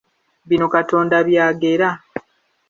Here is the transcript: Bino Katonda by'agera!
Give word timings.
Bino 0.47 0.67
Katonda 0.75 1.15
by'agera! 1.27 1.89